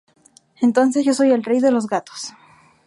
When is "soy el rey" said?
1.13-1.59